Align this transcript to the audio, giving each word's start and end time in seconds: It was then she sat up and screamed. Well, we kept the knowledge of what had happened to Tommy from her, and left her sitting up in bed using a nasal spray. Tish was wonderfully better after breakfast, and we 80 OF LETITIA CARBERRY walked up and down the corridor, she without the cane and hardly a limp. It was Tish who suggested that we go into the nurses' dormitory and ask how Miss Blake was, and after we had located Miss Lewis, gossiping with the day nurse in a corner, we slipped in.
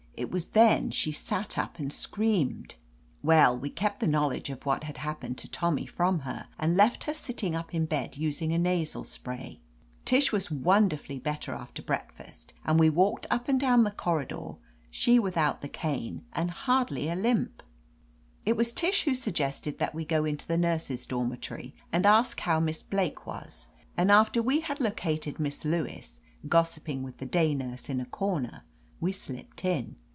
It 0.17 0.29
was 0.29 0.49
then 0.49 0.91
she 0.91 1.11
sat 1.11 1.57
up 1.57 1.79
and 1.79 1.91
screamed. 1.91 2.75
Well, 3.23 3.57
we 3.57 3.71
kept 3.71 4.01
the 4.01 4.05
knowledge 4.07 4.51
of 4.51 4.67
what 4.67 4.83
had 4.83 4.97
happened 4.99 5.39
to 5.39 5.49
Tommy 5.49 5.87
from 5.87 6.19
her, 6.19 6.45
and 6.59 6.77
left 6.77 7.05
her 7.05 7.13
sitting 7.13 7.55
up 7.55 7.73
in 7.73 7.87
bed 7.87 8.17
using 8.17 8.53
a 8.53 8.59
nasal 8.59 9.03
spray. 9.03 9.61
Tish 10.05 10.31
was 10.31 10.51
wonderfully 10.51 11.17
better 11.17 11.55
after 11.55 11.81
breakfast, 11.81 12.53
and 12.63 12.79
we 12.79 12.85
80 12.85 12.89
OF 12.91 12.97
LETITIA 12.97 12.99
CARBERRY 12.99 13.11
walked 13.11 13.27
up 13.31 13.49
and 13.49 13.59
down 13.59 13.83
the 13.83 13.89
corridor, 13.91 14.47
she 14.91 15.17
without 15.17 15.61
the 15.61 15.67
cane 15.67 16.23
and 16.33 16.51
hardly 16.51 17.09
a 17.09 17.15
limp. 17.15 17.63
It 18.45 18.55
was 18.55 18.73
Tish 18.73 19.05
who 19.05 19.15
suggested 19.15 19.79
that 19.79 19.95
we 19.95 20.05
go 20.05 20.23
into 20.25 20.45
the 20.47 20.55
nurses' 20.57 21.07
dormitory 21.07 21.73
and 21.91 22.05
ask 22.05 22.39
how 22.41 22.59
Miss 22.59 22.83
Blake 22.83 23.25
was, 23.25 23.69
and 23.97 24.11
after 24.11 24.43
we 24.43 24.59
had 24.59 24.79
located 24.79 25.39
Miss 25.39 25.65
Lewis, 25.65 26.19
gossiping 26.47 27.01
with 27.01 27.17
the 27.17 27.25
day 27.25 27.55
nurse 27.55 27.89
in 27.89 27.99
a 27.99 28.05
corner, 28.05 28.65
we 28.99 29.11
slipped 29.11 29.65
in. 29.65 29.95